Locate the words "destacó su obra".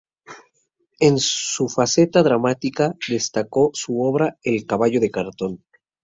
3.07-4.39